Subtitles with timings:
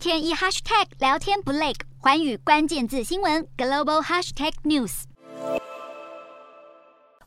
[0.00, 5.02] 天一 hashtag 聊天不累，寰宇关键字新闻 global hashtag news。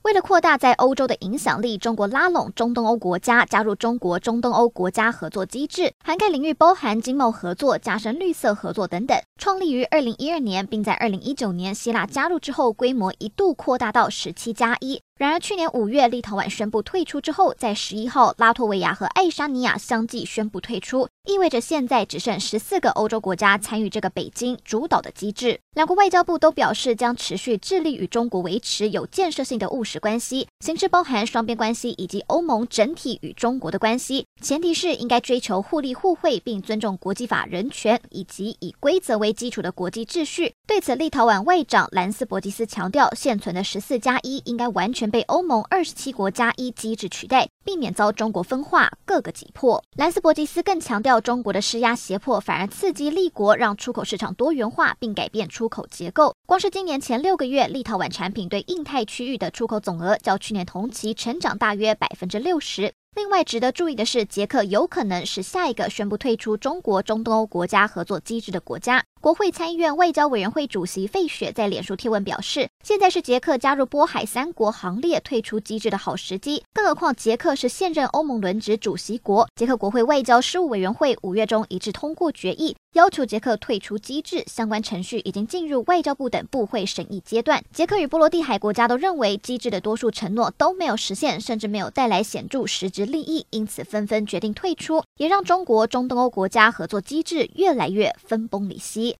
[0.01, 9.15] 为了扩大在欧洲的影响力，中国拉拢中东欧国家加入中国中东欧国家合作机制，涵盖领域包含经贸合作、加深绿色合作等等。
[9.37, 14.99] 创立于二零一二年，并在二零一九年希腊加入之后，规模一度扩大到十七加一。
[15.23, 25.61] 然而，去年五月，立陶宛宣布退出之后，在十一号，拉脱维亚和爱沙尼亚相继宣布退出，意味着现在只剩十四个欧洲国家参与这个北京主导的机制。
[25.75, 40.53] 两国外交部都表示将持续致力与中国维持有建设性的务实关系，形式包含双边关系以及欧盟整体与中国的关系，前提是应该追求互利互惠，并尊重国际法、人权以及以规则为基础的国际秩序。
[40.67, 49.83] 对此，立陶宛外长兰斯伯吉斯强调，现存的十四加一应该完全被欧盟二十七国加一机制取代，避免遭中国分化，各个挤破。
[49.95, 56.35] 兰斯伯吉斯更强调，中国的施压胁迫反而刺激立国，让出口市场多元化，并改变出口结构。
[56.45, 62.93] 光是今年前六个月，立陶宛产品对印太区域的出口总额较去年同期成长大约百分之六十。
[63.15, 69.03] 另外值得注意的是，捷克有可能是下一个宣布退出中国中东欧国家合作机制的国家。
[69.21, 76.63] 国会参议院外交委员会主席费雪在脸书贴文表示，现在是捷克加入波海三国行列、退出机制的好时机。
[76.73, 79.47] 更何况，捷克是现任欧盟轮值主席国。
[79.55, 84.43] 捷克国会外交事务委员会五月中一致通过决议，要求捷克退出机制。
[84.47, 87.63] 相关程序已经进入外交部等部会审议阶段。
[87.73, 99.11] 捷克与波罗的海国家都认为，机制的多数承诺都没有实现，甚至没有带来显著实质利益，因此纷纷决定退出，也让中国中东欧国家合作机制越来越分崩离析。